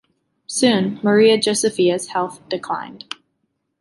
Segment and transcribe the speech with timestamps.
[0.47, 3.05] Soon, Maria Josepha's health declined.